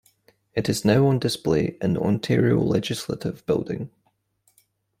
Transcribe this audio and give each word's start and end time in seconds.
It 0.55 0.67
is 0.67 0.83
now 0.83 1.05
on 1.05 1.19
display 1.19 1.77
in 1.79 1.93
the 1.93 2.01
Ontario 2.01 2.59
Legislative 2.59 3.45
Building. 3.45 3.91